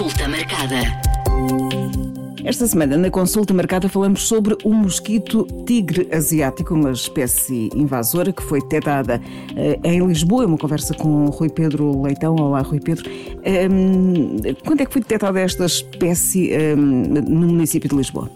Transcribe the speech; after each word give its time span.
Consulta 0.00 0.28
marcada. 0.28 0.76
Esta 2.42 2.66
semana, 2.66 2.96
na 2.96 3.10
consulta 3.10 3.52
marcada, 3.52 3.86
falamos 3.86 4.26
sobre 4.26 4.56
o 4.64 4.72
mosquito 4.72 5.46
tigre 5.66 6.08
asiático, 6.10 6.72
uma 6.74 6.92
espécie 6.92 7.68
invasora 7.74 8.32
que 8.32 8.42
foi 8.42 8.62
detectada 8.62 9.20
eh, 9.54 9.78
em 9.84 10.02
Lisboa. 10.06 10.46
Uma 10.46 10.56
conversa 10.56 10.94
com 10.94 11.26
Rui 11.26 11.50
Pedro 11.50 12.00
Leitão. 12.00 12.34
Olá, 12.36 12.62
Rui 12.62 12.80
Pedro. 12.80 13.10
Um, 13.10 14.38
quando 14.64 14.80
é 14.80 14.86
que 14.86 14.92
foi 14.94 15.02
detectada 15.02 15.38
esta 15.38 15.66
espécie 15.66 16.50
um, 16.56 16.76
no 16.80 17.48
município 17.48 17.90
de 17.90 17.94
Lisboa? 17.94 18.30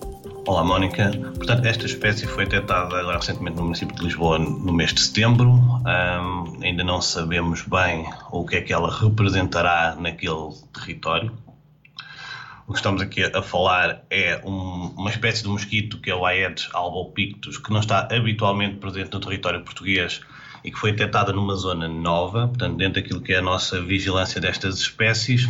Olá, 0.46 0.62
Mónica. 0.62 1.12
Portanto, 1.36 1.64
esta 1.64 1.86
espécie 1.86 2.26
foi 2.26 2.44
detectada 2.44 2.94
agora 2.94 3.16
recentemente 3.16 3.56
no 3.56 3.62
município 3.62 3.96
de 3.96 4.04
Lisboa 4.04 4.38
no 4.38 4.70
mês 4.70 4.92
de 4.92 5.00
setembro. 5.00 5.48
Um, 5.48 6.62
ainda 6.62 6.84
não 6.84 7.00
sabemos 7.00 7.62
bem 7.62 8.04
o 8.30 8.44
que 8.44 8.56
é 8.56 8.60
que 8.60 8.70
ela 8.70 8.94
representará 8.94 9.96
naquele 9.98 10.50
território. 10.74 11.32
O 12.66 12.72
que 12.72 12.78
estamos 12.78 13.02
aqui 13.02 13.22
a 13.22 13.42
falar 13.42 14.04
é 14.08 14.40
um, 14.42 14.94
uma 14.96 15.10
espécie 15.10 15.42
de 15.42 15.48
mosquito 15.48 16.00
que 16.00 16.10
é 16.10 16.14
o 16.14 16.24
Aedes 16.24 16.68
albopictus, 16.72 17.58
que 17.58 17.70
não 17.70 17.80
está 17.80 18.08
habitualmente 18.10 18.76
presente 18.76 19.12
no 19.12 19.20
território 19.20 19.62
português 19.62 20.22
e 20.64 20.70
que 20.70 20.78
foi 20.78 20.92
detectada 20.92 21.30
numa 21.30 21.54
zona 21.56 21.86
nova, 21.86 22.48
portanto, 22.48 22.78
dentro 22.78 23.02
daquilo 23.02 23.20
que 23.20 23.34
é 23.34 23.38
a 23.38 23.42
nossa 23.42 23.82
vigilância 23.82 24.40
destas 24.40 24.78
espécies. 24.78 25.46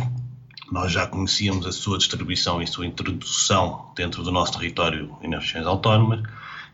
Nós 0.69 0.91
já 0.91 1.07
conhecíamos 1.07 1.65
a 1.65 1.71
sua 1.71 1.97
distribuição 1.97 2.61
e 2.61 2.67
sua 2.67 2.85
introdução 2.85 3.93
dentro 3.95 4.21
do 4.21 4.31
nosso 4.31 4.57
território 4.57 5.15
e 5.21 5.27
nas 5.29 5.43
regiões 5.45 5.67
autónomas, 5.67 6.21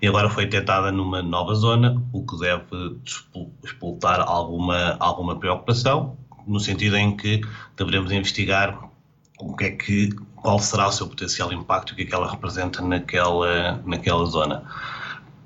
e 0.01 0.07
agora 0.07 0.27
foi 0.27 0.45
detectada 0.45 0.91
numa 0.91 1.21
nova 1.21 1.53
zona, 1.53 2.01
o 2.11 2.25
que 2.25 2.39
deve 2.39 2.97
expultar 3.63 4.19
alguma, 4.21 4.97
alguma 4.99 5.37
preocupação, 5.37 6.17
no 6.47 6.59
sentido 6.59 6.97
em 6.97 7.15
que 7.15 7.41
deveremos 7.77 8.11
investigar 8.11 8.89
o 9.41 9.55
que 9.55 9.65
é 9.65 9.71
que, 9.71 10.09
qual 10.41 10.59
será 10.59 10.87
o 10.87 10.91
seu 10.91 11.07
potencial 11.07 11.53
impacto 11.53 11.95
que 11.95 12.01
é 12.01 12.05
que 12.05 12.13
ela 12.13 12.29
representa 12.29 12.81
naquela, 12.81 13.81
naquela 13.85 14.25
zona. 14.25 14.63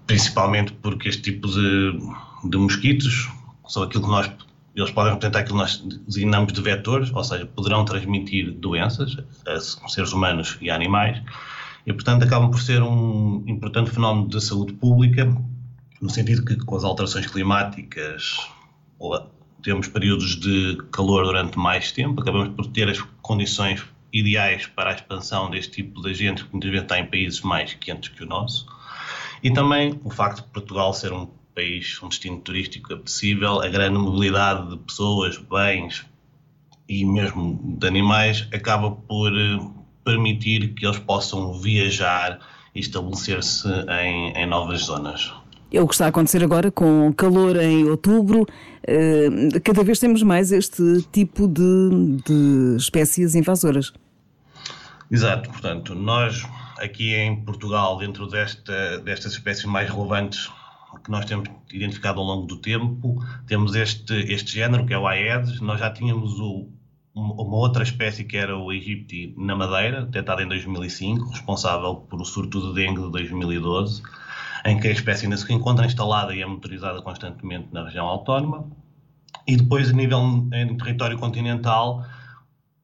Principalmente 0.08 0.72
porque 0.74 1.10
este 1.10 1.22
tipo 1.22 1.48
de, 1.48 2.00
de 2.44 2.58
mosquitos 2.58 3.30
são 3.68 3.84
aquilo 3.84 4.04
que 4.04 4.10
nós 4.10 4.32
eles 4.76 4.92
podem 4.92 5.14
representar 5.14 5.40
aquilo 5.40 5.56
que 5.56 5.62
nós 5.62 5.78
designamos 6.06 6.52
de 6.52 6.62
vetores, 6.62 7.10
ou 7.14 7.24
seja, 7.24 7.46
poderão 7.46 7.86
transmitir 7.86 8.52
doenças 8.52 9.16
a 9.48 9.60
seres 9.90 10.12
humanos 10.12 10.58
e 10.60 10.70
a 10.70 10.76
animais, 10.76 11.22
e 11.86 11.94
portanto 11.94 12.24
acabam 12.24 12.52
por 12.52 12.60
ser 12.60 12.84
um 12.84 13.42
importante 13.48 13.90
fenómeno 13.90 14.28
de 14.28 14.42
saúde 14.44 14.74
pública, 14.74 15.34
no 16.02 16.10
sentido 16.10 16.44
que 16.44 16.58
com 16.58 16.76
as 16.76 16.84
alterações 16.84 17.26
climáticas 17.26 18.38
temos 19.64 19.88
períodos 19.88 20.36
de 20.36 20.78
calor 20.92 21.24
durante 21.24 21.58
mais 21.58 21.94
tempo, 21.94 22.22
acabamos 22.22 22.50
por 22.50 22.68
ter 22.68 22.90
as 22.90 23.00
condições 23.22 23.82
ideais 24.16 24.66
para 24.66 24.92
a 24.92 24.94
expansão 24.94 25.50
deste 25.52 25.84
tipo 25.84 26.02
de 26.02 26.10
agentes 26.10 26.44
que 26.44 26.52
muitas 26.52 26.70
vezes 26.72 26.84
está 26.86 26.98
em 26.98 27.06
países 27.06 27.42
mais 27.42 27.74
quentes 27.74 28.10
que 28.10 28.24
o 28.24 28.26
nosso. 28.26 28.66
E 29.44 29.52
também 29.52 30.00
o 30.04 30.10
facto 30.10 30.44
de 30.44 30.50
Portugal 30.52 30.94
ser 30.94 31.12
um 31.12 31.28
país, 31.54 32.02
um 32.02 32.08
destino 32.08 32.40
turístico 32.40 32.94
apetecível, 32.94 33.62
a 33.62 33.68
grande 33.68 33.98
mobilidade 33.98 34.70
de 34.70 34.78
pessoas, 34.78 35.38
bens 35.38 36.06
e 36.88 37.04
mesmo 37.04 37.60
de 37.78 37.88
animais 37.88 38.48
acaba 38.54 38.92
por 38.92 39.32
eh, 39.34 39.60
permitir 40.04 40.74
que 40.74 40.86
eles 40.86 41.00
possam 41.00 41.54
viajar 41.54 42.40
e 42.74 42.80
estabelecer-se 42.80 43.68
em, 43.90 44.32
em 44.32 44.46
novas 44.46 44.82
zonas. 44.82 45.34
É 45.72 45.82
o 45.82 45.88
que 45.88 45.94
está 45.94 46.06
a 46.06 46.10
acontecer 46.10 46.44
agora 46.44 46.72
com 46.72 47.12
calor 47.14 47.58
em 47.58 47.90
outubro. 47.90 48.46
Eh, 48.88 49.60
cada 49.64 49.84
vez 49.84 50.00
temos 50.00 50.24
mais 50.24 50.52
este 50.52 51.06
tipo 51.12 51.48
de, 51.48 52.22
de 52.26 52.78
espécies 52.78 53.36
invasoras. 53.36 53.92
Exato, 55.10 55.50
portanto, 55.50 55.94
nós 55.94 56.48
aqui 56.80 57.14
em 57.14 57.44
Portugal, 57.44 57.98
dentro 57.98 58.28
desta, 58.28 59.00
destas 59.00 59.34
espécies 59.34 59.66
mais 59.66 59.90
relevantes 59.90 60.50
que 61.04 61.12
nós 61.12 61.26
temos 61.26 61.48
identificado 61.72 62.20
ao 62.20 62.26
longo 62.26 62.48
do 62.48 62.58
tempo, 62.58 63.24
temos 63.46 63.76
este, 63.76 64.14
este 64.32 64.54
género 64.54 64.86
que 64.86 64.94
é 64.94 64.98
o 64.98 65.08
Aedes, 65.08 65.60
nós 65.62 65.80
já 65.80 65.92
tínhamos 65.92 66.40
o, 66.40 66.70
uma 67.14 67.58
outra 67.58 67.84
espécie 67.84 68.24
que 68.24 68.36
era 68.36 68.58
o 68.58 68.72
Egypti 68.74 69.34
na 69.38 69.56
Madeira, 69.56 70.06
detectada 70.06 70.42
em 70.42 70.48
2005, 70.48 71.30
responsável 71.30 71.96
por 71.96 72.20
o 72.20 72.26
surto 72.26 72.60
de 72.62 72.74
dengue 72.74 73.02
de 73.02 73.12
2012, 73.12 74.02
em 74.66 74.80
que 74.80 74.88
a 74.88 74.92
espécie 74.92 75.26
ainda 75.26 75.38
se 75.38 75.52
encontra 75.54 75.86
instalada 75.86 76.34
e 76.34 76.42
é 76.42 76.46
motorizada 76.46 77.02
constantemente 77.02 77.68
na 77.72 77.84
região 77.84 78.08
autónoma. 78.08 78.68
E 79.48 79.56
depois, 79.56 79.90
a 79.92 79.94
nível 79.94 80.20
em 80.52 80.76
território 80.76 81.20
continental, 81.20 82.04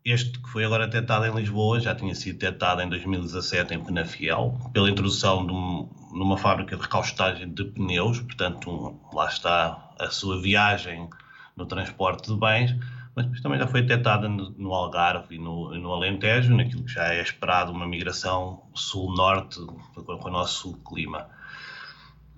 este 0.04 0.40
que 0.40 0.50
foi 0.50 0.66
agora 0.66 0.88
detectado 0.88 1.26
em 1.26 1.36
Lisboa 1.36 1.80
já 1.80 1.94
tinha 1.94 2.16
sido 2.16 2.40
detectado 2.40 2.82
em 2.82 2.90
2017 2.90 3.74
em 3.74 3.84
Penafiel, 3.84 4.58
pela 4.74 4.90
introdução 4.90 5.46
de 5.46 5.54
um, 5.54 5.90
numa 6.12 6.38
fábrica 6.38 6.76
de 6.76 6.82
recaustagem 6.82 7.54
de 7.54 7.66
pneus, 7.66 8.20
portanto, 8.20 8.70
um, 8.70 9.16
lá 9.16 9.28
está 9.28 9.92
a 10.00 10.10
sua 10.10 10.42
viagem 10.42 11.08
no 11.56 11.66
transporte 11.66 12.34
de 12.34 12.40
bens, 12.40 12.76
mas 13.16 13.42
também 13.42 13.60
já 13.60 13.68
foi 13.68 13.82
detectada 13.82 14.28
no, 14.28 14.50
no 14.52 14.74
Algarve 14.74 15.36
e 15.36 15.38
no, 15.38 15.78
no, 15.78 15.92
Alentejo, 15.94 16.56
naquilo 16.56 16.84
que 16.84 16.94
já 16.94 17.14
é 17.14 17.22
esperado, 17.22 17.72
uma 17.72 17.86
migração 17.86 18.64
sul-norte 18.74 19.60
com, 19.94 20.28
o 20.28 20.32
nosso 20.32 20.74
clima. 20.78 21.30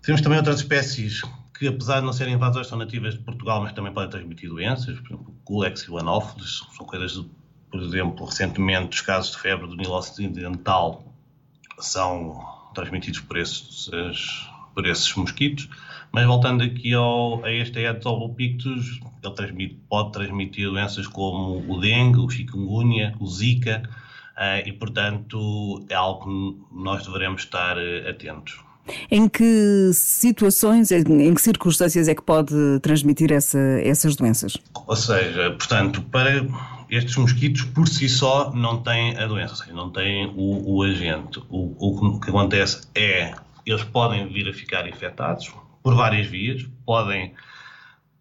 Temos 0.01 0.22
também 0.22 0.38
outras 0.38 0.57
espécies 0.57 1.22
que, 1.57 1.68
apesar 1.68 2.00
de 2.00 2.06
não 2.06 2.13
serem 2.13 2.34
invasoras, 2.34 2.68
são 2.68 2.78
nativas 2.78 3.13
de 3.13 3.19
Portugal, 3.19 3.62
mas 3.62 3.72
também 3.72 3.94
podem 3.94 4.09
transmitir 4.09 4.50
doenças, 4.50 5.00
por 5.00 5.13
exemplo, 5.13 5.35
Culex 5.45 5.84
e 5.84 5.91
o 5.91 6.00
Anófilis, 6.00 6.62
são 6.75 6.85
coisas, 6.85 7.13
de, 7.13 7.30
por 7.74 7.82
exemplo, 7.82 8.28
recentemente 8.28 8.98
os 8.98 9.02
casos 9.02 9.32
de 9.32 9.40
febre 9.40 9.66
do 9.66 9.76
Nilo 9.76 9.96
Ocidental 9.96 11.04
são 11.80 12.40
transmitidos 12.76 13.20
por 13.22 13.36
esses, 13.36 13.90
por 14.76 14.86
esses 14.86 15.12
mosquitos. 15.16 15.68
Mas 16.12 16.28
voltando 16.28 16.64
aqui 16.64 16.94
ao, 16.94 17.44
a 17.44 17.52
este 17.52 17.80
Aedes 17.80 18.06
albopictus, 18.06 19.00
ele 19.24 19.34
transmite, 19.34 19.80
pode 19.90 20.12
transmitir 20.12 20.70
doenças 20.70 21.08
como 21.08 21.66
o 21.68 21.82
dengue, 21.82 22.20
o 22.20 22.30
chikungunya, 22.30 23.16
o 23.20 23.26
zika, 23.26 23.82
uh, 24.38 24.68
e 24.68 24.72
portanto 24.74 25.84
é 25.90 25.96
algo 25.96 26.26
que 26.26 26.76
nós 26.76 27.08
devemos 27.08 27.42
estar 27.42 27.76
uh, 27.76 28.08
atentos. 28.08 28.60
Em 29.10 29.28
que 29.28 29.90
situações, 29.94 30.92
em 30.92 31.34
que 31.34 31.42
circunstâncias 31.42 32.08
é 32.08 32.14
que 32.14 32.22
pode 32.22 32.54
transmitir 32.84 33.32
essa, 33.32 33.58
essas 33.82 34.16
doenças? 34.16 34.58
Ou 34.86 34.96
seja, 34.96 35.50
portanto, 35.52 36.04
para 36.04 36.46
estes 36.96 37.16
mosquitos 37.16 37.64
por 37.64 37.88
si 37.88 38.08
só 38.08 38.52
não 38.54 38.81
têm 38.84 39.18
a 39.18 39.26
doença, 39.26 39.54
ou 39.54 39.58
seja, 39.58 39.74
não 39.74 39.90
têm 39.90 40.28
o, 40.36 40.76
o 40.76 40.84
agente. 40.84 41.40
O, 41.50 41.76
o, 41.80 42.20
que 42.20 42.30
acontece 42.30 42.88
é 42.94 43.34
eles 43.66 43.84
podem 43.84 44.28
vir 44.28 44.48
a 44.48 44.54
ficar 44.54 44.88
infectados 44.88 45.52
por 45.81 45.96
várias 45.96 46.28
vias, 46.28 46.66
podem, 46.86 47.34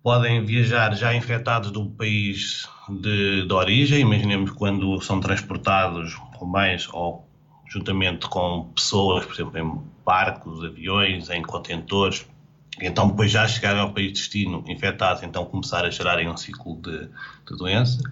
podem 0.02 0.44
viajar 0.44 0.94
já 0.94 1.14
infectados 1.14 1.70
do 1.70 1.86
país 1.86 2.68
de, 2.88 3.46
de 3.46 3.52
origem, 3.52 4.00
imaginemos 4.00 4.50
quando 4.52 5.00
são 5.02 5.20
transportados 5.20 6.16
ou 6.40 6.46
mais 6.46 6.88
ou 6.92 7.26
juntamente 7.68 8.26
com 8.28 8.70
pessoas, 8.74 9.24
por 9.24 9.34
exemplo, 9.34 9.58
em 9.58 9.80
barcos, 10.04 10.64
aviões, 10.64 11.28
em 11.30 11.42
contentores, 11.42 12.26
então 12.80 13.08
depois 13.08 13.30
já 13.30 13.46
chegarem 13.46 13.80
ao 13.80 13.92
país 13.92 14.08
de 14.08 14.18
destino 14.18 14.64
infectados, 14.66 15.22
então 15.22 15.44
começar 15.44 15.84
a 15.84 15.90
gerarem 15.90 16.28
um 16.28 16.36
ciclo 16.36 16.80
de, 16.80 17.00
de 17.06 17.56
doença. 17.56 18.02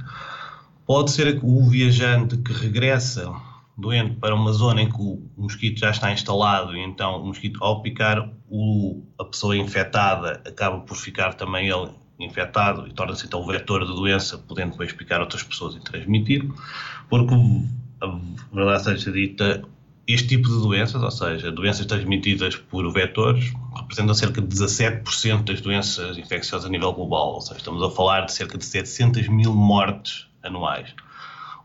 Pode 0.90 1.12
ser 1.12 1.38
o 1.40 1.70
viajante 1.70 2.36
que 2.38 2.52
regressa 2.52 3.32
doente 3.78 4.16
para 4.16 4.34
uma 4.34 4.52
zona 4.52 4.82
em 4.82 4.90
que 4.90 5.00
o 5.00 5.22
mosquito 5.36 5.78
já 5.78 5.90
está 5.90 6.12
instalado 6.12 6.76
e 6.76 6.80
então 6.80 7.22
o 7.22 7.26
mosquito 7.26 7.62
ao 7.62 7.80
picar 7.80 8.28
o, 8.48 9.00
a 9.16 9.24
pessoa 9.24 9.56
infectada 9.56 10.42
acaba 10.44 10.80
por 10.80 10.96
ficar 10.96 11.34
também 11.34 11.68
ele 11.68 11.90
infectado 12.18 12.88
e 12.88 12.92
torna-se 12.92 13.24
então 13.24 13.40
o 13.40 13.46
vetor 13.46 13.86
da 13.86 13.92
doença, 13.92 14.36
podendo 14.36 14.72
depois 14.72 14.92
picar 14.92 15.20
outras 15.20 15.44
pessoas 15.44 15.76
e 15.76 15.80
transmitir, 15.80 16.50
porque 17.08 17.36
a 18.00 18.18
verdade 18.52 18.82
seja 18.82 19.12
dita, 19.12 19.62
este 20.08 20.26
tipo 20.26 20.48
de 20.48 20.60
doenças, 20.60 21.00
ou 21.00 21.10
seja, 21.12 21.52
doenças 21.52 21.86
transmitidas 21.86 22.56
por 22.56 22.92
vetores, 22.92 23.52
representam 23.76 24.12
cerca 24.12 24.42
de 24.42 24.48
17% 24.48 25.44
das 25.44 25.60
doenças 25.60 26.18
infecciosas 26.18 26.66
a 26.66 26.68
nível 26.68 26.92
global, 26.92 27.34
ou 27.34 27.40
seja, 27.40 27.58
estamos 27.58 27.80
a 27.80 27.90
falar 27.92 28.22
de 28.22 28.32
cerca 28.32 28.58
de 28.58 28.64
700 28.64 29.28
mil 29.28 29.54
mortes 29.54 30.28
anuais. 30.42 30.94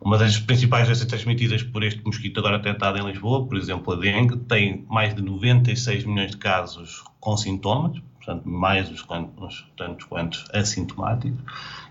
Uma 0.02 0.18
das 0.18 0.38
principais 0.38 0.86
doenças 0.86 1.08
transmitidas 1.08 1.64
por 1.64 1.84
este 1.84 2.04
mosquito 2.06 2.40
agora 2.40 2.60
tentado 2.60 2.98
em 2.98 3.06
Lisboa, 3.06 3.46
por 3.48 3.58
exemplo, 3.58 3.94
a 3.94 3.96
dengue, 3.96 4.38
tem 4.38 4.86
mais 4.90 5.16
de 5.16 5.22
96 5.22 6.04
milhões 6.06 6.32
de 6.32 6.38
casos 6.38 7.04
com 7.20 7.36
sintomas, 7.38 8.00
portanto, 8.18 8.48
mais 8.48 8.90
os 8.92 9.02
quantos, 9.02 9.66
tantos 9.78 10.06
quantos 10.06 10.46
assintomáticos, 10.54 11.40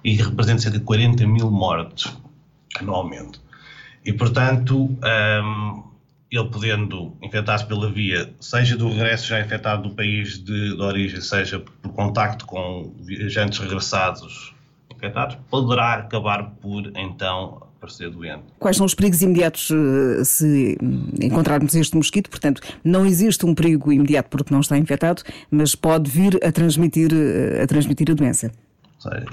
e 0.02 0.14
representa 0.14 0.62
cerca 0.62 0.78
de 0.78 0.84
40 0.84 1.26
mil 1.26 1.50
mortes 1.50 2.16
anualmente. 2.78 3.40
E, 4.04 4.12
portanto, 4.12 4.76
um, 4.76 5.82
ele 6.30 6.48
podendo 6.48 7.16
infectar-se 7.22 7.66
pela 7.66 7.90
via, 7.90 8.34
seja 8.38 8.76
do 8.76 8.88
regresso 8.88 9.26
já 9.26 9.40
infectado 9.40 9.88
do 9.88 9.94
país 9.94 10.38
de, 10.38 10.76
de 10.76 10.82
origem, 10.82 11.20
seja 11.20 11.60
por 11.60 11.92
contacto 11.92 12.44
com 12.44 12.94
viajantes 13.00 13.58
regressados 13.58 14.53
infectados, 14.90 15.36
poderá 15.50 15.94
acabar 15.94 16.50
por, 16.60 16.92
então, 16.96 17.62
aparecer 17.76 18.10
doente. 18.10 18.44
Quais 18.58 18.76
são 18.76 18.86
os 18.86 18.94
perigos 18.94 19.20
imediatos 19.22 19.70
eh, 19.70 20.24
se 20.24 20.78
encontrarmos 21.20 21.74
este 21.74 21.96
mosquito? 21.96 22.30
Portanto, 22.30 22.62
não 22.82 23.04
existe 23.04 23.44
um 23.44 23.54
perigo 23.54 23.92
imediato 23.92 24.30
porque 24.30 24.52
não 24.52 24.60
está 24.60 24.78
infectado, 24.78 25.22
mas 25.50 25.74
pode 25.74 26.10
vir 26.10 26.38
a 26.44 26.50
transmitir 26.50 27.10
eh, 27.12 27.62
a, 27.62 27.66
transmitir 27.66 28.10
a 28.10 28.14
doença. 28.14 28.50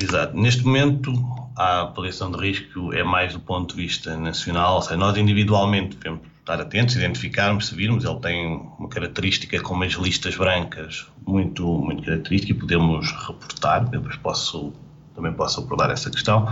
Exato. 0.01 0.35
Neste 0.35 0.65
momento, 0.65 1.13
a 1.57 1.83
avaliação 1.83 2.29
de 2.29 2.37
risco 2.37 2.91
é 2.93 3.03
mais 3.03 3.31
do 3.33 3.39
ponto 3.39 3.73
de 3.73 3.81
vista 3.81 4.17
nacional, 4.17 4.75
ou 4.75 4.81
seja, 4.81 4.97
nós 4.97 5.15
individualmente 5.15 5.95
devemos 5.95 6.21
estar 6.41 6.59
atentos, 6.59 6.95
identificarmos, 6.95 7.67
se 7.67 7.75
virmos, 7.75 8.03
ele 8.03 8.19
tem 8.19 8.61
uma 8.77 8.89
característica 8.89 9.61
com 9.61 9.73
umas 9.73 9.93
listas 9.93 10.35
brancas 10.35 11.07
muito, 11.25 11.65
muito 11.65 12.03
característica 12.03 12.51
e 12.51 12.55
podemos 12.55 13.11
reportar, 13.27 13.87
depois 13.89 14.17
posso, 14.17 14.73
também 15.15 15.33
posso 15.33 15.61
abordar 15.61 15.91
essa 15.91 16.09
questão. 16.09 16.47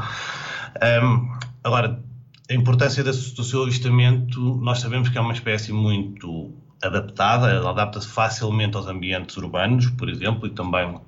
Um, 1.03 1.37
agora, 1.63 1.99
a 2.49 2.53
importância 2.53 3.03
do 3.03 3.43
seu 3.43 3.63
avistamento, 3.63 4.39
nós 4.61 4.79
sabemos 4.79 5.09
que 5.09 5.17
é 5.17 5.21
uma 5.21 5.33
espécie 5.33 5.71
muito 5.71 6.51
adaptada, 6.81 7.49
ela 7.49 7.71
adapta-se 7.71 8.07
facilmente 8.07 8.75
aos 8.75 8.87
ambientes 8.87 9.35
urbanos, 9.37 9.89
por 9.91 10.09
exemplo, 10.09 10.47
e 10.47 10.49
também 10.49 10.99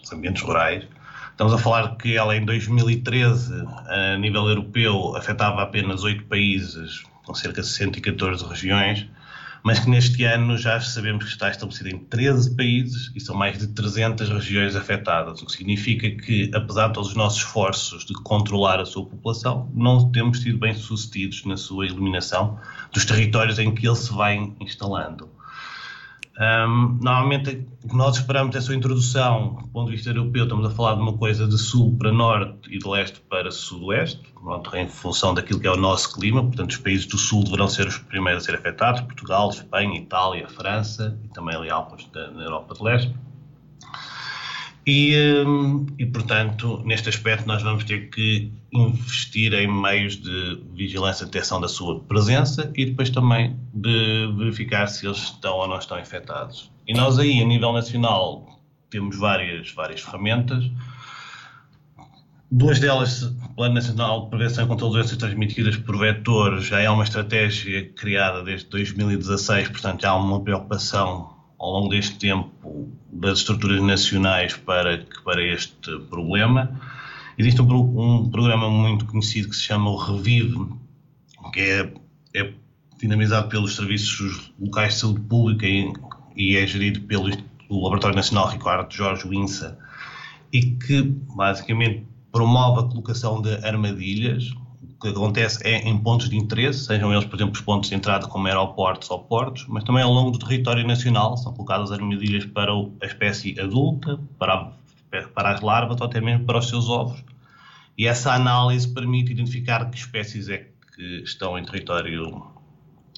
aos 0.00 0.12
ambientes 0.12 0.42
rurais. 0.42 0.84
Estamos 1.30 1.54
a 1.54 1.58
falar 1.58 1.96
que 1.96 2.16
ela 2.16 2.36
em 2.36 2.44
2013, 2.44 3.64
a 3.86 4.18
nível 4.18 4.46
europeu, 4.46 5.16
afetava 5.16 5.62
apenas 5.62 6.02
oito 6.04 6.24
países, 6.24 7.02
com 7.24 7.34
cerca 7.34 7.62
de 7.62 7.68
114 7.68 8.44
regiões, 8.44 9.06
mas 9.62 9.78
que 9.78 9.90
neste 9.90 10.24
ano 10.24 10.56
já 10.56 10.80
sabemos 10.80 11.24
que 11.24 11.30
está 11.30 11.50
estabelecida 11.50 11.90
em 11.90 11.98
13 11.98 12.56
países 12.56 13.12
e 13.14 13.20
são 13.20 13.34
mais 13.34 13.58
de 13.58 13.68
300 13.68 14.28
regiões 14.28 14.76
afetadas, 14.76 15.42
o 15.42 15.46
que 15.46 15.52
significa 15.52 16.10
que, 16.10 16.50
apesar 16.54 16.88
de 16.88 16.94
todos 16.94 17.10
os 17.10 17.16
nossos 17.16 17.40
esforços 17.40 18.04
de 18.04 18.14
controlar 18.14 18.80
a 18.80 18.86
sua 18.86 19.04
população, 19.04 19.70
não 19.74 20.10
temos 20.10 20.40
sido 20.40 20.58
bem 20.58 20.74
sucedidos 20.74 21.44
na 21.44 21.56
sua 21.56 21.86
eliminação 21.86 22.58
dos 22.92 23.04
territórios 23.04 23.58
em 23.58 23.74
que 23.74 23.86
ele 23.86 23.96
se 23.96 24.12
vai 24.12 24.52
instalando. 24.60 25.39
Um, 26.40 26.98
normalmente, 27.02 27.66
o 27.84 27.88
que 27.88 27.94
nós 27.94 28.16
esperamos 28.16 28.56
é 28.56 28.60
a 28.60 28.62
sua 28.62 28.74
introdução, 28.74 29.58
do 29.60 29.68
ponto 29.68 29.90
de 29.90 29.96
vista 29.96 30.08
europeu, 30.08 30.44
estamos 30.44 30.64
a 30.64 30.70
falar 30.70 30.94
de 30.94 31.02
uma 31.02 31.12
coisa 31.18 31.46
de 31.46 31.58
sul 31.58 31.94
para 31.98 32.10
norte 32.10 32.74
e 32.74 32.78
de 32.78 32.88
leste 32.88 33.20
para 33.28 33.50
sudoeste, 33.50 34.22
pronto, 34.42 34.74
em 34.74 34.88
função 34.88 35.34
daquilo 35.34 35.60
que 35.60 35.66
é 35.66 35.70
o 35.70 35.76
nosso 35.76 36.14
clima, 36.14 36.42
portanto, 36.42 36.70
os 36.70 36.78
países 36.78 37.04
do 37.04 37.18
sul 37.18 37.44
deverão 37.44 37.68
ser 37.68 37.86
os 37.86 37.98
primeiros 37.98 38.44
a 38.44 38.46
ser 38.46 38.54
afetados: 38.54 39.02
Portugal, 39.02 39.50
Espanha, 39.50 39.98
Itália, 39.98 40.48
França 40.48 41.18
e 41.22 41.28
também 41.28 41.54
ali 41.54 41.68
alguns 41.68 42.06
da, 42.06 42.30
na 42.30 42.44
Europa 42.44 42.74
de 42.74 42.82
leste. 42.84 43.14
E, 44.86 45.14
hum, 45.46 45.86
e, 45.98 46.06
portanto, 46.06 46.82
neste 46.84 47.08
aspecto, 47.08 47.46
nós 47.46 47.62
vamos 47.62 47.84
ter 47.84 48.08
que 48.10 48.50
investir 48.72 49.52
em 49.52 49.66
meios 49.66 50.16
de 50.16 50.62
vigilância 50.74 51.24
e 51.24 51.26
detecção 51.26 51.60
da 51.60 51.68
sua 51.68 52.00
presença 52.00 52.72
e 52.74 52.86
depois 52.86 53.10
também 53.10 53.58
de 53.74 54.32
verificar 54.38 54.86
se 54.86 55.06
eles 55.06 55.18
estão 55.18 55.56
ou 55.56 55.68
não 55.68 55.78
estão 55.78 55.98
infectados. 55.98 56.70
E 56.86 56.94
nós 56.94 57.18
aí, 57.18 57.42
a 57.42 57.44
nível 57.44 57.72
nacional, 57.72 58.60
temos 58.88 59.16
várias, 59.16 59.70
várias 59.72 60.00
ferramentas. 60.00 60.70
Duas 62.50 62.80
delas, 62.80 63.22
o 63.22 63.54
Plano 63.54 63.74
Nacional 63.74 64.24
de 64.24 64.30
Prevenção 64.30 64.66
contra 64.66 64.88
Doenças 64.88 65.16
Transmitidas 65.16 65.76
por 65.76 65.96
Vetores, 65.98 66.66
já 66.66 66.80
é 66.80 66.90
uma 66.90 67.04
estratégia 67.04 67.88
criada 67.92 68.42
desde 68.42 68.66
2016, 68.70 69.68
portanto 69.68 70.02
já 70.02 70.10
há 70.10 70.16
uma 70.16 70.42
preocupação 70.42 71.39
ao 71.60 71.70
longo 71.72 71.90
deste 71.90 72.18
tempo 72.18 72.90
das 73.12 73.40
estruturas 73.40 73.82
nacionais 73.82 74.56
para, 74.56 75.06
para 75.22 75.44
este 75.44 75.98
problema. 76.08 76.80
Existe 77.36 77.60
um, 77.60 78.22
um, 78.22 78.30
programa 78.30 78.70
muito 78.70 79.04
conhecido 79.04 79.50
que 79.50 79.56
se 79.56 79.62
chama 79.64 79.90
o 79.90 79.96
Revive, 79.96 80.66
que 81.52 81.60
é, 81.60 81.92
é 82.34 82.52
dinamizado 82.98 83.48
pelos 83.48 83.76
serviços 83.76 84.50
locais 84.58 84.94
de 84.94 85.00
saúde 85.00 85.20
pública 85.20 85.66
e, 85.66 85.92
e 86.34 86.56
é 86.56 86.66
gerido 86.66 87.02
pelo 87.02 87.28
Laboratório 87.70 88.16
Nacional 88.16 88.48
Ricardo 88.48 88.92
Jorge 88.92 89.28
Winsa 89.28 89.78
e 90.50 90.62
que 90.62 91.02
basicamente 91.02 92.06
promove 92.32 92.80
a 92.80 92.88
colocação 92.88 93.42
de 93.42 93.54
armadilhas 93.66 94.50
que 95.00 95.08
acontece 95.08 95.60
é 95.66 95.88
em 95.88 95.98
pontos 95.98 96.28
de 96.28 96.36
interesse, 96.36 96.84
sejam 96.84 97.12
eles, 97.12 97.24
por 97.24 97.36
exemplo, 97.36 97.54
os 97.54 97.60
pontos 97.60 97.88
de 97.90 97.94
entrada 97.94 98.26
como 98.26 98.46
aeroportos 98.46 99.10
ou 99.10 99.18
portos, 99.18 99.66
mas 99.68 99.84
também 99.84 100.02
ao 100.02 100.12
longo 100.12 100.30
do 100.30 100.38
território 100.38 100.86
nacional 100.86 101.36
são 101.36 101.52
colocadas 101.52 101.92
armadilhas 101.92 102.44
para 102.46 102.72
a 102.72 103.06
espécie 103.06 103.58
adulta, 103.60 104.18
para, 104.38 104.54
a, 104.54 105.22
para 105.34 105.52
as 105.52 105.60
larvas 105.60 106.00
ou 106.00 106.06
até 106.06 106.20
mesmo 106.20 106.44
para 106.44 106.58
os 106.58 106.68
seus 106.68 106.88
ovos. 106.88 107.22
E 107.96 108.06
essa 108.06 108.32
análise 108.32 108.88
permite 108.88 109.32
identificar 109.32 109.90
que 109.90 109.98
espécies 109.98 110.48
é 110.48 110.68
que 110.96 111.22
estão 111.22 111.58
em 111.58 111.64
território 111.64 112.46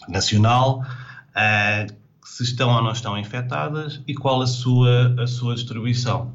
nacional, 0.08 0.84
uh, 1.30 2.02
se 2.24 2.42
estão 2.42 2.70
ou 2.70 2.82
não 2.82 2.92
estão 2.92 3.16
infectadas 3.18 4.00
e 4.06 4.14
qual 4.14 4.40
a 4.42 4.46
sua, 4.46 5.14
a 5.20 5.26
sua 5.26 5.54
distribuição. 5.54 6.32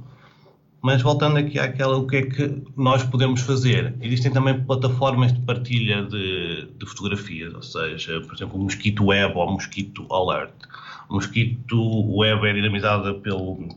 Mas 0.87 1.01
voltando 1.01 1.35
aqui 1.35 1.59
àquela, 1.59 1.97
o 1.97 2.07
que 2.07 2.15
é 2.15 2.21
que 2.21 2.63
nós 2.77 3.03
podemos 3.03 3.41
fazer? 3.41 3.93
Existem 3.99 4.31
também 4.31 4.63
plataformas 4.63 5.33
de 5.33 5.41
partilha 5.41 6.03
de, 6.03 6.65
de 6.79 6.85
fotografias, 6.85 7.53
ou 7.53 7.61
seja, 7.61 8.21
por 8.21 8.33
exemplo, 8.33 8.57
o 8.57 8.63
Mosquito 8.63 9.03
Web 9.03 9.33
ou 9.35 9.45
o 9.45 9.51
Mosquito 9.51 10.07
Alert. 10.09 10.53
O 11.09 11.15
Mosquito 11.15 12.17
Web 12.17 12.47
é 12.47 12.53
dinamizado 12.53 13.15
pelo 13.15 13.67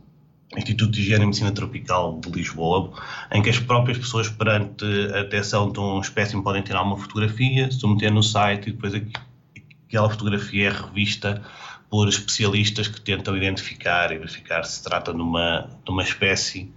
Instituto 0.57 0.93
de 0.93 1.01
Higiene 1.01 1.25
e 1.25 1.27
Medicina 1.27 1.51
Tropical 1.51 2.21
de 2.21 2.31
Lisboa, 2.31 2.93
em 3.33 3.43
que 3.43 3.51
as 3.51 3.59
próprias 3.59 3.99
pessoas, 3.99 4.29
perante 4.29 4.85
a 5.13 5.25
detecção 5.25 5.73
de 5.73 5.81
um 5.81 5.99
espécime, 5.99 6.45
podem 6.45 6.63
tirar 6.63 6.85
uma 6.85 6.97
fotografia, 6.97 7.73
submeter 7.73 8.13
no 8.15 8.23
site 8.23 8.69
e 8.69 8.73
depois 8.73 8.95
aquela 8.95 10.09
fotografia 10.09 10.69
é 10.69 10.71
revista 10.71 11.43
por 11.91 12.09
especialistas 12.09 12.87
que 12.87 13.01
tentam 13.01 13.37
identificar 13.37 14.13
e 14.13 14.19
verificar 14.19 14.63
se 14.63 14.81
trata 14.81 15.13
de 15.13 15.21
uma, 15.21 15.69
de 15.85 15.91
uma 15.91 16.05
espécie 16.05 16.73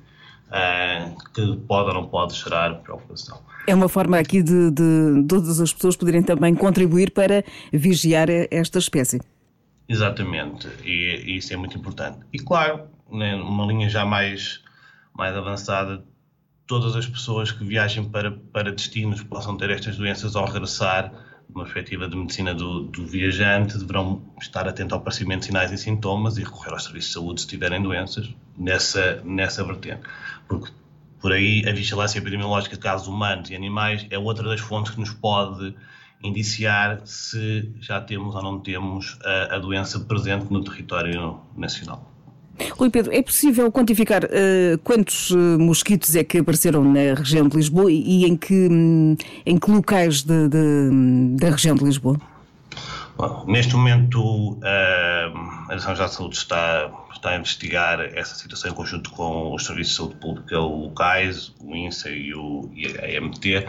que 1.33 1.57
pode 1.67 1.89
ou 1.89 1.93
não 1.95 2.07
pode 2.07 2.35
gerar 2.35 2.75
preocupação. 2.75 3.41
É 3.65 3.73
uma 3.73 3.89
forma 3.89 4.19
aqui 4.19 4.43
de, 4.43 4.71
de 4.71 5.25
todas 5.27 5.59
as 5.59 5.73
pessoas 5.73 5.95
poderem 5.95 6.21
também 6.21 6.53
contribuir 6.53 7.11
para 7.11 7.43
vigiar 7.71 8.27
esta 8.29 8.77
espécie. 8.77 9.19
Exatamente, 9.87 10.67
e, 10.83 11.23
e 11.25 11.37
isso 11.37 11.53
é 11.53 11.57
muito 11.57 11.77
importante. 11.77 12.19
E 12.31 12.39
claro, 12.39 12.83
né, 13.11 13.35
uma 13.35 13.65
linha 13.65 13.89
já 13.89 14.05
mais, 14.05 14.61
mais 15.13 15.35
avançada, 15.35 16.03
todas 16.67 16.95
as 16.95 17.05
pessoas 17.05 17.51
que 17.51 17.63
viajem 17.63 18.07
para, 18.09 18.31
para 18.31 18.71
destinos 18.71 19.23
possam 19.23 19.57
ter 19.57 19.69
estas 19.71 19.97
doenças 19.97 20.35
ao 20.35 20.45
regressar, 20.45 21.11
uma 21.53 21.65
perspectiva 21.65 22.07
de 22.07 22.15
medicina 22.15 22.53
do, 22.53 22.83
do, 22.85 23.05
viajante, 23.05 23.77
deverão 23.77 24.23
estar 24.41 24.67
atentos 24.67 24.93
ao 24.93 24.99
aparecimento 24.99 25.41
de 25.41 25.45
sinais 25.47 25.71
e 25.71 25.77
sintomas 25.77 26.37
e 26.37 26.43
recorrer 26.43 26.71
aos 26.71 26.83
serviços 26.83 27.09
de 27.09 27.13
saúde 27.13 27.41
se 27.41 27.47
tiverem 27.47 27.81
doenças 27.81 28.33
nessa, 28.57 29.21
nessa 29.23 29.63
vertente 29.63 30.01
porque 30.47 30.71
por 31.21 31.31
aí 31.31 31.63
a 31.67 31.71
vigilância 31.71 32.19
epidemiológica 32.19 32.75
de 32.75 32.81
casos 32.81 33.07
humanos 33.07 33.49
e 33.49 33.55
animais 33.55 34.05
é 34.09 34.19
outra 34.19 34.43
das 34.43 34.59
fontes 34.59 34.91
que 34.91 34.99
nos 34.99 35.11
pode 35.11 35.73
indiciar 36.21 37.01
se 37.05 37.69
já 37.79 37.99
temos 37.99 38.35
ou 38.35 38.41
não 38.41 38.59
temos 38.59 39.17
a, 39.23 39.55
a 39.55 39.59
doença 39.59 39.99
presente 40.01 40.51
no 40.51 40.63
território 40.63 41.39
nacional. 41.55 42.09
Rui 42.77 42.89
Pedro, 42.89 43.11
é 43.11 43.21
possível 43.21 43.71
quantificar 43.71 44.25
uh, 44.25 44.77
quantos 44.83 45.31
uh, 45.31 45.59
mosquitos 45.59 46.15
é 46.15 46.23
que 46.23 46.37
apareceram 46.37 46.83
na 46.83 47.15
região 47.15 47.47
de 47.47 47.57
Lisboa 47.57 47.91
e, 47.91 48.25
em, 48.25 48.37
que, 48.37 48.53
um, 48.53 49.15
em 49.45 49.57
que 49.57 49.71
locais 49.71 50.21
de, 50.21 50.47
de, 50.49 51.37
da 51.39 51.49
região 51.49 51.75
de 51.75 51.83
Lisboa? 51.83 52.19
Bom, 53.15 53.45
neste 53.47 53.75
momento, 53.75 54.53
uh, 54.53 54.61
a 54.63 55.75
Direção 55.75 55.93
de 55.93 56.13
Saúde 56.13 56.35
está 56.35 56.91
está 57.23 57.29
a 57.29 57.37
investigar 57.37 58.01
essa 58.01 58.35
situação 58.35 58.71
em 58.71 58.73
conjunto 58.73 59.09
com 59.11 59.53
os 59.53 59.65
serviços 59.65 59.93
de 59.93 59.97
saúde 59.97 60.15
pública 60.15 60.59
locais, 60.59 61.53
o 61.59 61.73
INSA 61.73 62.09
e, 62.09 62.33
o, 62.33 62.69
e 62.73 62.87
a 62.87 63.09
EMT. 63.09 63.65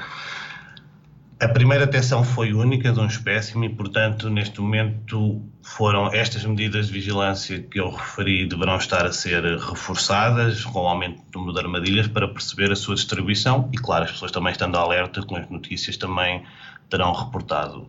A 1.41 1.49
primeira 1.49 1.87
detecção 1.87 2.25
foi 2.25 2.53
única 2.53 2.93
de 2.93 2.99
um 2.99 3.07
espécime 3.07 3.67
e, 3.67 3.69
portanto, 3.69 4.29
neste 4.29 4.61
momento 4.61 5.43
foram 5.63 6.13
estas 6.13 6.45
medidas 6.45 6.89
de 6.89 6.93
vigilância 6.93 7.61
que 7.61 7.79
eu 7.79 7.91
referi 7.91 8.47
deverão 8.47 8.77
estar 8.77 9.07
a 9.07 9.13
ser 9.13 9.45
reforçadas 9.59 10.65
com 10.65 10.81
o 10.81 10.89
aumento 10.89 11.23
do 11.31 11.39
número 11.39 11.55
de 11.55 11.61
armadilhas 11.61 12.09
para 12.09 12.27
perceber 12.27 12.73
a 12.73 12.77
sua 12.77 12.95
distribuição 12.95 13.69
e, 13.73 13.77
claro, 13.77 14.05
as 14.05 14.13
pessoas 14.13 14.33
também 14.33 14.53
estando 14.53 14.77
alerta 14.77 15.23
com 15.23 15.37
as 15.37 15.49
notícias 15.49 15.97
também 15.97 16.45
terão 16.89 17.13
reportado. 17.13 17.89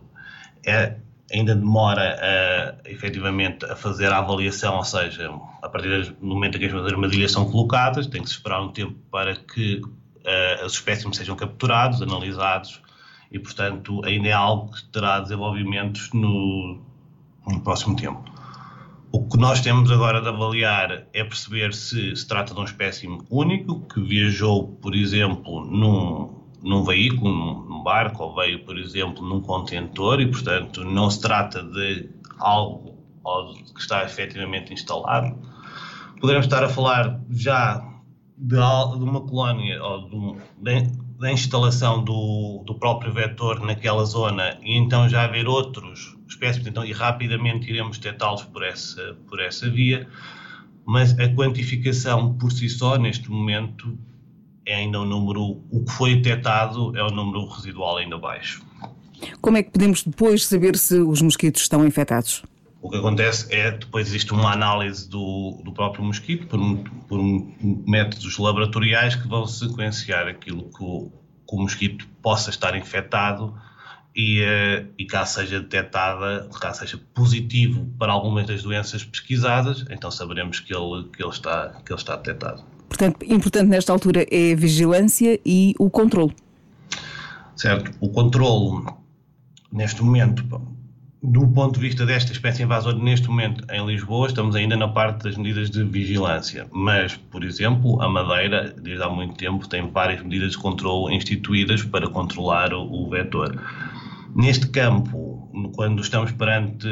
É, 0.64 0.96
ainda 1.32 1.54
demora 1.54 2.16
a, 2.20 2.88
efetivamente 2.88 3.64
a 3.64 3.76
fazer 3.76 4.12
a 4.12 4.18
avaliação, 4.18 4.76
ou 4.76 4.84
seja, 4.84 5.30
a 5.62 5.68
partir 5.68 6.12
do 6.12 6.26
momento 6.26 6.56
em 6.56 6.60
que 6.60 6.66
as 6.66 6.92
armadilhas 6.92 7.32
são 7.32 7.50
colocadas, 7.50 8.06
tem 8.06 8.22
que 8.22 8.28
se 8.28 8.34
esperar 8.34 8.62
um 8.62 8.68
tempo 8.68 8.96
para 9.10 9.34
que 9.36 9.80
uh, 9.84 10.64
os 10.64 10.74
espécimes 10.74 11.16
sejam 11.16 11.36
capturados, 11.36 12.00
analisados 12.00 12.80
e, 13.30 13.38
portanto, 13.38 14.00
ainda 14.04 14.28
é 14.28 14.32
algo 14.32 14.72
que 14.72 14.84
terá 14.86 15.20
desenvolvimentos 15.20 16.10
no, 16.12 16.80
no 17.46 17.60
próximo 17.60 17.96
tempo. 17.96 18.24
O 19.12 19.26
que 19.28 19.38
nós 19.38 19.60
temos 19.60 19.90
agora 19.90 20.20
de 20.20 20.28
avaliar 20.28 21.06
é 21.12 21.24
perceber 21.24 21.72
se 21.72 22.14
se 22.14 22.26
trata 22.26 22.52
de 22.52 22.60
um 22.60 22.64
espécime 22.64 23.18
único 23.30 23.80
que 23.88 24.00
viajou, 24.00 24.68
por 24.82 24.94
exemplo, 24.94 25.64
num 25.64 26.36
num 26.62 26.82
veículo, 26.82 27.64
num 27.65 27.65
barco, 27.86 28.24
ou 28.24 28.34
veio, 28.34 28.64
por 28.64 28.76
exemplo, 28.76 29.24
num 29.24 29.40
contentor, 29.40 30.20
e, 30.20 30.26
portanto, 30.26 30.82
não 30.84 31.08
se 31.08 31.20
trata 31.20 31.62
de 31.62 32.10
algo 32.40 32.96
que 33.72 33.80
está 33.80 34.04
efetivamente 34.04 34.72
instalado. 34.72 35.36
Poderemos 36.20 36.46
estar 36.46 36.64
a 36.64 36.68
falar 36.68 37.20
já 37.30 37.80
de, 38.36 38.56
uma 38.56 39.20
colónia 39.20 39.80
ou 39.82 40.36
de, 40.58 40.90
da 41.18 41.30
instalação 41.30 42.02
do, 42.02 42.64
do 42.66 42.74
próprio 42.74 43.12
vetor 43.12 43.60
naquela 43.60 44.04
zona 44.04 44.58
e 44.62 44.76
então 44.76 45.08
já 45.08 45.22
haver 45.22 45.46
outros 45.46 46.16
espécies, 46.28 46.66
então, 46.66 46.84
e 46.84 46.92
rapidamente 46.92 47.70
iremos 47.70 47.98
detectá-los 47.98 48.42
por 48.42 48.64
essa, 48.64 49.16
por 49.28 49.40
essa 49.40 49.70
via, 49.70 50.08
mas 50.84 51.16
a 51.18 51.28
quantificação 51.28 52.34
por 52.34 52.50
si 52.50 52.68
só, 52.68 52.96
neste 52.96 53.30
momento, 53.30 53.96
é 54.66 54.74
ainda 54.74 55.00
um 55.00 55.04
número, 55.04 55.62
o 55.70 55.84
que 55.84 55.92
foi 55.92 56.16
detectado 56.16 56.96
é 56.96 57.04
um 57.04 57.10
número 57.10 57.46
residual 57.46 57.98
ainda 57.98 58.18
baixo. 58.18 58.62
Como 59.40 59.56
é 59.56 59.62
que 59.62 59.70
podemos 59.70 60.02
depois 60.02 60.44
saber 60.44 60.76
se 60.76 60.98
os 60.98 61.22
mosquitos 61.22 61.62
estão 61.62 61.86
infectados? 61.86 62.42
O 62.82 62.90
que 62.90 62.98
acontece 62.98 63.52
é 63.54 63.70
depois 63.70 64.08
existe 64.08 64.32
uma 64.32 64.52
análise 64.52 65.08
do, 65.08 65.60
do 65.64 65.72
próprio 65.72 66.04
mosquito 66.04 66.46
por, 66.46 66.60
por 67.08 67.18
métodos 67.86 68.38
laboratoriais 68.38 69.14
que 69.16 69.26
vão 69.26 69.46
sequenciar 69.46 70.28
aquilo 70.28 70.68
que 70.70 70.82
o, 70.82 71.10
que 71.48 71.54
o 71.54 71.58
mosquito 71.58 72.06
possa 72.20 72.50
estar 72.50 72.76
infectado 72.76 73.54
e, 74.14 74.40
uh, 74.42 74.88
e 74.96 75.04
caso 75.04 75.34
seja 75.34 75.60
detectada, 75.60 76.48
caso 76.60 76.80
seja 76.80 77.00
positivo 77.14 77.86
para 77.98 78.12
algumas 78.12 78.46
das 78.46 78.62
doenças 78.62 79.04
pesquisadas, 79.04 79.84
então 79.90 80.10
saberemos 80.10 80.60
que 80.60 80.74
ele, 80.74 81.08
que 81.08 81.22
ele, 81.22 81.30
está, 81.30 81.80
que 81.84 81.92
ele 81.92 82.00
está 82.00 82.16
detectado. 82.16 82.64
Portanto, 82.96 83.26
importante 83.26 83.68
nesta 83.68 83.92
altura 83.92 84.26
é 84.30 84.52
a 84.54 84.56
vigilância 84.56 85.38
e 85.44 85.74
o 85.78 85.90
controle. 85.90 86.34
Certo. 87.54 87.90
O 88.00 88.08
controle, 88.08 88.86
neste 89.70 90.02
momento, 90.02 90.42
do 91.22 91.46
ponto 91.48 91.74
de 91.74 91.80
vista 91.80 92.06
desta 92.06 92.32
espécie 92.32 92.62
invasora, 92.62 92.96
neste 92.96 93.28
momento 93.28 93.66
em 93.70 93.84
Lisboa, 93.84 94.28
estamos 94.28 94.56
ainda 94.56 94.78
na 94.78 94.88
parte 94.88 95.24
das 95.24 95.36
medidas 95.36 95.68
de 95.68 95.84
vigilância. 95.84 96.66
Mas, 96.72 97.14
por 97.14 97.44
exemplo, 97.44 98.00
a 98.00 98.08
Madeira, 98.08 98.74
desde 98.82 99.02
há 99.02 99.10
muito 99.10 99.34
tempo, 99.34 99.68
tem 99.68 99.90
várias 99.90 100.22
medidas 100.22 100.52
de 100.52 100.58
controle 100.58 101.14
instituídas 101.14 101.82
para 101.82 102.08
controlar 102.08 102.72
o 102.72 103.10
vetor. 103.10 103.62
Neste 104.34 104.68
campo, 104.68 105.50
quando 105.74 106.00
estamos 106.00 106.32
perante 106.32 106.88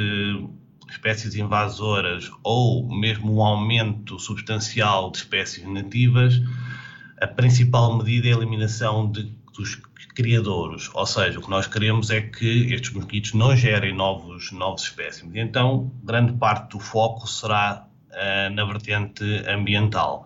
espécies 0.95 1.35
invasoras 1.35 2.31
ou 2.43 2.89
mesmo 2.89 3.37
um 3.37 3.43
aumento 3.43 4.19
substancial 4.19 5.11
de 5.11 5.19
espécies 5.19 5.67
nativas, 5.67 6.41
a 7.21 7.27
principal 7.27 7.97
medida 7.97 8.29
é 8.29 8.33
a 8.33 8.37
eliminação 8.37 9.11
de, 9.11 9.35
dos 9.53 9.81
criadouros, 10.15 10.91
ou 10.95 11.07
seja, 11.07 11.39
o 11.39 11.43
que 11.43 11.51
nós 11.51 11.67
queremos 11.67 12.11
é 12.11 12.21
que 12.21 12.73
estes 12.73 12.93
mosquitos 12.93 13.33
não 13.35 13.57
gerem 13.57 13.95
novos, 13.95 14.53
novos 14.53 14.83
espécies. 14.83 15.29
Então, 15.35 15.93
grande 16.05 16.33
parte 16.35 16.71
do 16.71 16.81
foco 16.81 17.27
será 17.27 17.87
uh, 18.11 18.55
na 18.55 18.65
vertente 18.65 19.25
ambiental. 19.49 20.25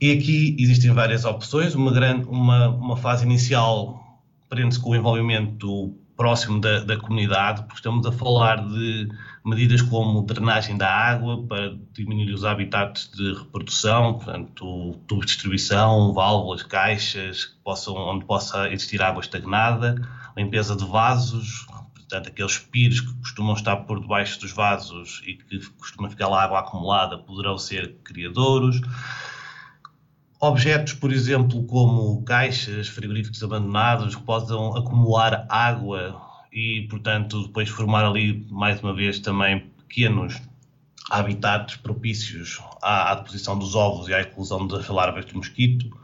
E 0.00 0.12
aqui 0.12 0.56
existem 0.58 0.90
várias 0.90 1.24
opções. 1.24 1.74
Uma, 1.74 1.92
grande, 1.92 2.26
uma, 2.26 2.68
uma 2.68 2.96
fase 2.96 3.24
inicial 3.24 4.20
prende-se 4.48 4.80
com 4.80 4.90
o 4.90 4.96
envolvimento 4.96 5.96
próximo 6.22 6.60
da, 6.60 6.84
da, 6.84 6.96
comunidade, 6.96 7.62
porque 7.62 7.80
estamos 7.80 8.06
a 8.06 8.12
falar 8.12 8.64
de 8.64 9.08
medidas 9.44 9.82
como 9.82 10.22
drenagem 10.22 10.76
da 10.76 10.88
água 10.88 11.44
para 11.48 11.76
diminuir 11.92 12.32
os 12.32 12.44
habitats 12.44 13.10
de 13.10 13.34
reprodução, 13.34 14.14
portanto, 14.14 15.00
tubos 15.08 15.26
de 15.26 15.32
distribuição, 15.32 16.14
válvulas, 16.14 16.62
caixas, 16.62 17.56
possam, 17.64 17.96
onde 17.96 18.24
possa 18.24 18.70
existir 18.70 19.02
água 19.02 19.20
estagnada, 19.20 19.96
limpeza 20.36 20.76
de 20.76 20.84
vasos, 20.84 21.66
portanto, 21.96 22.28
aqueles 22.28 22.56
pires 22.56 23.00
que 23.00 23.12
costumam 23.14 23.54
estar 23.54 23.78
por 23.78 23.98
debaixo 23.98 24.38
dos 24.38 24.52
vasos 24.52 25.22
e 25.26 25.34
que 25.34 25.58
costuma 25.70 26.08
ficar 26.08 26.28
lá 26.28 26.44
água 26.44 26.60
acumulada 26.60 27.18
poderão 27.18 27.58
ser 27.58 27.96
criadouros. 28.04 28.80
Objetos, 30.44 30.94
por 30.94 31.12
exemplo, 31.12 31.62
como 31.66 32.20
caixas, 32.24 32.88
frigoríficos 32.88 33.40
abandonados, 33.44 34.16
que 34.16 34.22
possam 34.22 34.76
acumular 34.76 35.46
água 35.48 36.20
e, 36.52 36.84
portanto, 36.90 37.44
depois 37.44 37.68
formar 37.68 38.04
ali, 38.04 38.44
mais 38.50 38.82
uma 38.82 38.92
vez, 38.92 39.20
também 39.20 39.70
pequenos 39.86 40.42
habitats 41.08 41.76
propícios 41.76 42.60
à, 42.82 43.12
à 43.12 43.14
deposição 43.14 43.56
dos 43.56 43.76
ovos 43.76 44.08
e 44.08 44.14
à 44.14 44.22
eclosão 44.22 44.66
das 44.66 44.88
larvas 44.88 45.26
de 45.26 45.36
mosquito. 45.36 45.96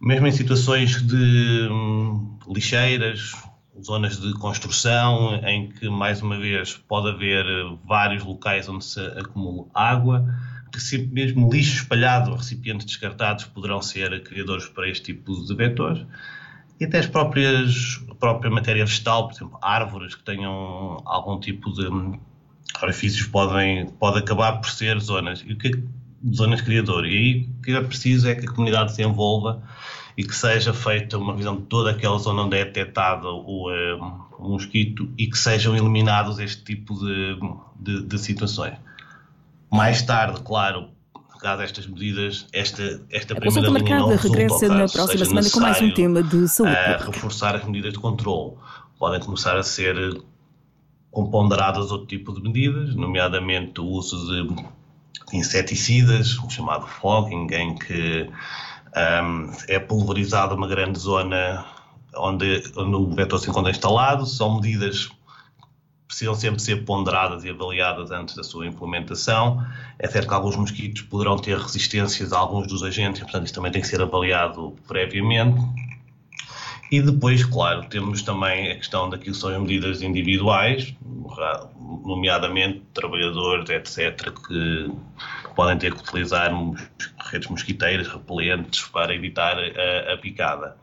Mesmo 0.00 0.26
em 0.26 0.32
situações 0.32 1.00
de 1.06 1.68
hum, 1.70 2.40
lixeiras, 2.48 3.36
zonas 3.80 4.20
de 4.20 4.32
construção, 4.34 5.36
em 5.44 5.68
que, 5.68 5.88
mais 5.88 6.20
uma 6.20 6.36
vez, 6.40 6.74
pode 6.88 7.10
haver 7.10 7.46
vários 7.86 8.24
locais 8.24 8.68
onde 8.68 8.84
se 8.84 9.00
acumula 9.16 9.68
água 9.72 10.26
mesmo 11.10 11.50
lixo 11.50 11.82
espalhado, 11.82 12.34
recipientes 12.34 12.86
descartados, 12.86 13.44
poderão 13.44 13.80
ser 13.82 14.22
criadores 14.22 14.66
para 14.66 14.88
este 14.88 15.14
tipo 15.14 15.44
de 15.44 15.54
vetores. 15.54 16.04
E 16.78 16.84
até 16.84 16.98
as 16.98 17.06
próprias, 17.06 18.00
a 18.10 18.14
própria 18.14 18.50
matéria 18.50 18.84
vegetal, 18.84 19.28
por 19.28 19.36
exemplo, 19.36 19.58
árvores 19.60 20.14
que 20.14 20.22
tenham 20.22 21.02
algum 21.04 21.38
tipo 21.38 21.70
de 21.72 21.86
orifícios 22.82 23.26
podem 23.26 23.86
pode 23.86 24.18
acabar 24.18 24.60
por 24.60 24.70
ser 24.70 24.98
zonas. 24.98 25.44
E 25.46 25.52
o 25.52 25.58
que 25.58 25.68
é 25.68 26.34
zonas 26.34 26.60
criadoras? 26.60 27.10
E 27.10 27.16
aí 27.16 27.48
o 27.58 27.62
que 27.62 27.72
é 27.72 27.82
preciso 27.82 28.28
é 28.28 28.34
que 28.34 28.46
a 28.46 28.50
comunidade 28.50 28.94
se 28.94 29.02
envolva 29.02 29.62
e 30.16 30.24
que 30.24 30.34
seja 30.34 30.72
feita 30.72 31.18
uma 31.18 31.34
visão 31.34 31.56
de 31.56 31.62
toda 31.62 31.90
aquela 31.90 32.18
zona 32.18 32.42
onde 32.42 32.56
é 32.56 32.64
detectado 32.64 33.28
o, 33.28 33.70
um, 33.70 34.20
o 34.38 34.48
mosquito 34.50 35.08
e 35.16 35.26
que 35.26 35.38
sejam 35.38 35.76
eliminados 35.76 36.38
este 36.38 36.64
tipo 36.64 36.94
de, 36.94 37.38
de, 37.78 38.02
de 38.06 38.18
situações. 38.18 38.74
Mais 39.70 40.02
tarde, 40.02 40.40
claro, 40.42 40.88
caso 41.40 41.62
estas 41.62 41.86
medidas, 41.86 42.46
esta, 42.52 43.00
esta 43.10 43.34
a 43.34 43.40
primeira 43.40 43.68
linha 43.70 43.98
não 43.98 44.16
regressa 44.16 44.68
na 44.68 44.86
próxima 44.86 45.24
semana 45.24 45.50
com 45.50 45.60
mais 45.60 45.80
um 45.80 45.94
tema 45.94 46.22
de 46.22 46.48
saúde. 46.48 46.72
Uh, 46.72 47.10
reforçar 47.10 47.56
as 47.56 47.64
medidas 47.64 47.92
de 47.92 47.98
controle. 47.98 48.54
Podem 48.98 49.20
começar 49.20 49.56
a 49.56 49.62
ser 49.62 50.22
componderadas 51.10 51.90
outro 51.90 52.06
tipo 52.06 52.32
de 52.34 52.42
medidas, 52.42 52.94
nomeadamente 52.94 53.80
o 53.80 53.86
uso 53.86 54.16
de 54.26 55.36
inseticidas, 55.36 56.38
o 56.38 56.50
chamado 56.50 56.86
fogging, 56.86 57.46
em 57.52 57.74
que 57.74 58.28
um, 59.24 59.50
é 59.68 59.78
pulverizada 59.78 60.54
uma 60.54 60.68
grande 60.68 60.98
zona 60.98 61.64
onde, 62.16 62.62
onde 62.76 62.96
o 62.96 63.10
vetor 63.14 63.38
se 63.38 63.48
encontra 63.48 63.70
instalado. 63.70 64.26
São 64.26 64.56
medidas 64.56 65.08
precisam 66.10 66.34
sempre 66.34 66.60
ser 66.60 66.84
ponderadas 66.84 67.44
e 67.44 67.50
avaliadas 67.50 68.10
antes 68.10 68.34
da 68.34 68.42
sua 68.42 68.66
implementação. 68.66 69.64
É 69.96 70.08
certo 70.08 70.26
que 70.26 70.34
alguns 70.34 70.56
mosquitos 70.56 71.02
poderão 71.02 71.38
ter 71.38 71.56
resistências 71.56 72.32
a 72.32 72.38
alguns 72.38 72.66
dos 72.66 72.82
agentes, 72.82 73.22
portanto, 73.22 73.44
isso 73.44 73.54
também 73.54 73.70
tem 73.70 73.80
que 73.80 73.86
ser 73.86 74.02
avaliado 74.02 74.74
previamente. 74.88 75.60
E 76.90 77.00
depois, 77.00 77.44
claro, 77.44 77.84
temos 77.88 78.22
também 78.22 78.72
a 78.72 78.74
questão 78.74 79.08
daquilo 79.08 79.36
que 79.36 79.40
são 79.40 79.50
as 79.50 79.60
medidas 79.60 80.02
individuais, 80.02 80.92
nomeadamente 82.04 82.82
trabalhadores, 82.92 83.70
etc., 83.70 84.32
que 84.32 84.90
podem 85.54 85.78
ter 85.78 85.94
que 85.94 86.00
utilizar 86.00 86.50
redes 87.30 87.48
mosquiteiras, 87.48 88.08
repelentes, 88.08 88.82
para 88.88 89.14
evitar 89.14 89.56
a, 89.56 90.12
a 90.12 90.16
picada. 90.16 90.76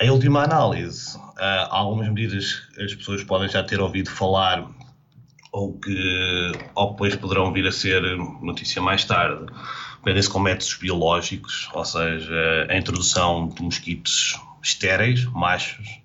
Em 0.00 0.10
última 0.10 0.42
análise, 0.42 1.18
algumas 1.70 2.08
medidas 2.08 2.62
as 2.78 2.94
pessoas 2.94 3.22
podem 3.22 3.48
já 3.48 3.62
ter 3.62 3.80
ouvido 3.80 4.10
falar 4.10 4.68
ou 5.52 5.78
que 5.78 6.52
ou 6.74 6.90
depois 6.90 7.14
poderão 7.14 7.52
vir 7.52 7.66
a 7.66 7.72
ser 7.72 8.02
notícia 8.42 8.82
mais 8.82 9.04
tarde, 9.04 9.46
prendem-se 10.02 10.28
com 10.28 10.40
métodos 10.40 10.74
biológicos, 10.74 11.68
ou 11.72 11.84
seja, 11.84 12.66
a 12.68 12.76
introdução 12.76 13.48
de 13.48 13.62
mosquitos 13.62 14.36
estéreis, 14.60 15.24
machos, 15.26 16.00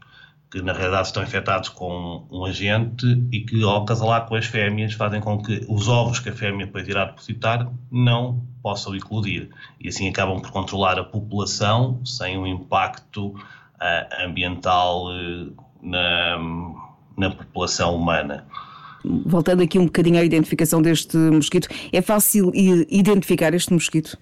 que 0.51 0.62
na 0.62 0.74
realidade 0.74 1.08
estão 1.08 1.24
infectados 1.24 1.69
com 1.69 2.27
um 2.29 2.46
agente 2.46 3.05
e 3.31 3.41
que 3.41 3.63
ao 3.63 3.86
casalar 3.86 4.27
com 4.27 4.36
as 4.36 4.46
fêmeas 4.46 4.93
fazem 4.93 5.19
com 5.19 5.41
que 5.41 5.65
os 5.67 5.88
ovos 5.88 6.19
que 6.19 6.29
a 6.29 6.34
fêmea 6.34 6.67
depois 6.67 6.88
irá 6.88 7.05
depositar 7.05 7.72
não 7.91 8.43
possam 8.62 8.96
eclodir. 8.96 9.50
E 9.79 9.88
assim 9.89 10.08
acabam 10.10 10.39
por 10.39 10.51
controlar 10.51 11.00
a 11.00 11.03
população 11.03 12.03
sem 12.05 12.38
um 12.38 12.46
impacto 12.46 13.36
ambiental 14.25 15.12
eh, 15.12 15.48
na, 15.81 16.38
na 17.17 17.29
população 17.31 17.95
humana. 17.95 18.45
Voltando 19.25 19.63
aqui 19.63 19.79
um 19.79 19.86
bocadinho 19.86 20.19
à 20.19 20.24
identificação 20.24 20.81
deste 20.81 21.17
mosquito, 21.17 21.69
é 21.91 22.01
fácil 22.01 22.51
identificar 22.53 23.53
este 23.53 23.71
mosquito? 23.71 24.17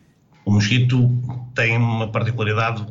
O 0.45 0.51
mosquito 0.51 1.09
tem 1.55 1.77
uma 1.77 2.07
particularidade 2.07 2.85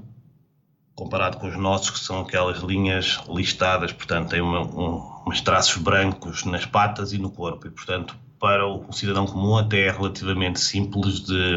comparado 0.96 1.36
com 1.36 1.46
os 1.46 1.56
nossos, 1.56 1.90
que 1.90 1.98
são 1.98 2.20
aquelas 2.20 2.60
linhas 2.60 3.20
listadas, 3.28 3.92
portanto, 3.92 4.30
tem 4.30 4.40
uma, 4.40 4.62
um, 4.62 5.02
uns 5.28 5.40
traços 5.42 5.80
brancos 5.80 6.44
nas 6.44 6.64
patas 6.64 7.12
e 7.12 7.18
no 7.18 7.30
corpo, 7.30 7.66
e, 7.66 7.70
portanto, 7.70 8.16
para 8.40 8.66
o 8.66 8.90
cidadão 8.92 9.26
comum 9.26 9.56
até 9.56 9.86
é 9.86 9.90
relativamente 9.90 10.58
simples 10.58 11.20
de, 11.20 11.56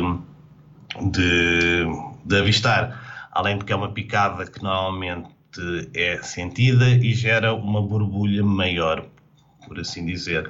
de, 1.09 1.85
de 2.25 2.37
avistar 2.37 3.08
além 3.31 3.57
de 3.57 3.65
que 3.65 3.73
é 3.73 3.75
uma 3.75 3.91
picada 3.91 4.45
que 4.45 4.61
normalmente 4.61 5.29
é 5.93 6.21
sentida 6.21 6.89
e 6.89 7.13
gera 7.13 7.53
uma 7.53 7.81
borbulha 7.81 8.43
maior, 8.43 9.05
por 9.67 9.79
assim 9.79 10.05
dizer. 10.05 10.49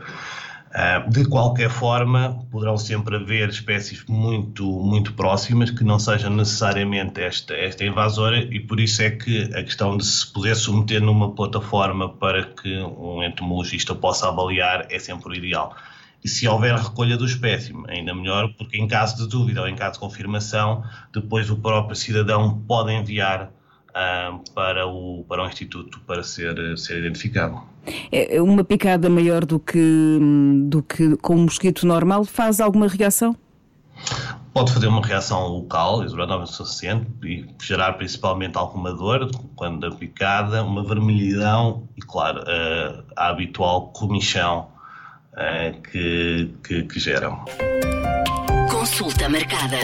Ah, 0.71 1.00
de 1.00 1.27
qualquer 1.27 1.69
forma, 1.69 2.45
poderão 2.51 2.77
sempre 2.77 3.15
haver 3.15 3.50
espécies 3.50 4.05
muito, 4.07 4.63
muito 4.65 5.13
próximas 5.13 5.71
que 5.71 5.83
não 5.83 5.98
sejam 5.98 6.29
necessariamente 6.29 7.19
esta, 7.19 7.55
esta 7.55 7.83
invasora, 7.83 8.38
e 8.38 8.59
por 8.59 8.79
isso 8.79 9.01
é 9.01 9.09
que 9.09 9.45
a 9.55 9.63
questão 9.63 9.98
de 9.98 10.05
se 10.05 10.31
poder 10.31 10.55
submeter 10.55 11.01
numa 11.01 11.33
plataforma 11.33 12.09
para 12.09 12.43
que 12.43 12.77
um 12.77 13.24
entomologista 13.24 13.95
possa 13.95 14.27
avaliar 14.27 14.86
é 14.91 15.00
sempre 15.00 15.31
o 15.31 15.36
ideal. 15.36 15.75
E 16.24 16.28
se 16.28 16.48
houver 16.48 16.76
recolha 16.76 17.16
do 17.16 17.26
espécime, 17.26 17.84
ainda 17.88 18.14
melhor, 18.14 18.54
porque 18.58 18.78
em 18.78 18.88
caso 18.88 19.16
de 19.18 19.28
dúvida 19.30 19.62
ou 19.62 19.68
em 19.68 19.76
caso 19.76 19.94
de 19.94 20.00
confirmação, 20.00 20.84
depois 21.14 21.50
o 21.50 21.56
próprio 21.56 21.96
cidadão 21.96 22.60
pode 22.68 22.92
enviar 22.92 23.52
para, 24.54 24.88
o, 24.88 25.26
para 25.28 25.44
o 25.44 25.48
Instituto 25.48 26.00
para 26.06 26.24
ser, 26.24 26.78
ser 26.78 27.00
identificado. 27.00 27.62
É, 28.12 28.38
é 28.38 28.42
uma 28.42 28.64
picada 28.64 29.10
maior 29.10 29.46
do 29.46 29.60
que, 29.60 30.20
do 30.66 30.84
que 30.84 31.16
com 31.18 31.36
um 31.36 31.44
mosquito 31.44 31.86
normal 31.86 32.24
faz 32.24 32.60
alguma 32.60 32.88
reação? 32.88 33.36
Pode 34.54 34.74
fazer 34.74 34.88
uma 34.88 35.06
reação 35.06 35.48
local, 35.48 36.04
isolada 36.04 36.38
o 36.38 36.46
suficiente, 36.46 37.08
e 37.24 37.46
gerar 37.62 37.94
principalmente 37.94 38.58
alguma 38.58 38.94
dor 38.94 39.30
quando 39.56 39.86
a 39.86 39.92
picada, 39.92 40.64
uma 40.64 40.84
vermelhidão 40.84 41.88
e, 41.96 42.02
claro, 42.02 42.44
a, 42.48 43.04
a 43.16 43.30
habitual 43.30 43.90
comichão 43.90 44.69
que, 45.91 46.53
que, 46.63 46.84
que 46.84 47.00
geram. 47.00 47.46
Consulta 48.69 49.29
marcada. 49.29 49.79